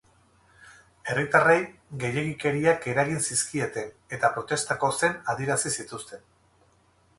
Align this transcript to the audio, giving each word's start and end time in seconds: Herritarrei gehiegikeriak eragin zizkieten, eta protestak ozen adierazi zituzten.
Herritarrei 1.11 1.57
gehiegikeriak 2.05 2.89
eragin 2.95 3.21
zizkieten, 3.27 3.93
eta 4.19 4.33
protestak 4.39 4.89
ozen 4.91 5.17
adierazi 5.35 5.77
zituzten. 5.77 6.29